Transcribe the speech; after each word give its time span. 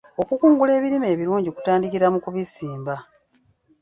Okukungula 0.21 0.71
ebirime 0.77 1.07
ebirungi 1.13 1.49
kutandikira 1.55 2.07
mu 2.13 2.19
kubisimba. 2.25 2.93